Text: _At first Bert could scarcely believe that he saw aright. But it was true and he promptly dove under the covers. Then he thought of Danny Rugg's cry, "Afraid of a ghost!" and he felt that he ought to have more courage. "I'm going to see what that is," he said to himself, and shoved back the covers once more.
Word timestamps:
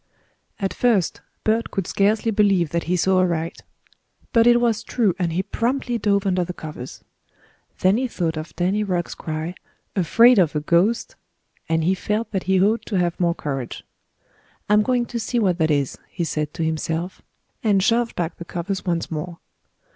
_At 0.59 0.73
first 0.73 1.21
Bert 1.43 1.69
could 1.69 1.85
scarcely 1.85 2.31
believe 2.31 2.71
that 2.71 2.85
he 2.85 2.97
saw 2.97 3.19
aright. 3.19 3.61
But 4.33 4.47
it 4.47 4.59
was 4.59 4.81
true 4.81 5.13
and 5.19 5.31
he 5.31 5.43
promptly 5.43 5.99
dove 5.99 6.25
under 6.25 6.43
the 6.43 6.55
covers. 6.55 7.03
Then 7.81 7.97
he 7.97 8.07
thought 8.07 8.35
of 8.35 8.55
Danny 8.55 8.83
Rugg's 8.83 9.13
cry, 9.13 9.53
"Afraid 9.95 10.39
of 10.39 10.55
a 10.55 10.59
ghost!" 10.59 11.15
and 11.69 11.83
he 11.83 11.93
felt 11.93 12.31
that 12.31 12.45
he 12.49 12.59
ought 12.63 12.83
to 12.87 12.97
have 12.97 13.19
more 13.19 13.35
courage. 13.35 13.83
"I'm 14.67 14.81
going 14.81 15.05
to 15.05 15.19
see 15.19 15.37
what 15.37 15.59
that 15.59 15.69
is," 15.69 15.99
he 16.09 16.23
said 16.23 16.51
to 16.55 16.63
himself, 16.65 17.21
and 17.63 17.83
shoved 17.83 18.15
back 18.15 18.37
the 18.37 18.43
covers 18.45 18.83
once 18.83 19.11
more. 19.11 19.37